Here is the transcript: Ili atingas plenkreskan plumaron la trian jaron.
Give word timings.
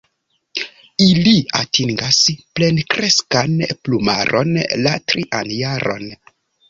Ili 1.07 1.33
atingas 1.59 2.21
plenkreskan 2.59 3.53
plumaron 3.89 4.59
la 4.87 4.95
trian 5.13 5.53
jaron. 5.59 6.09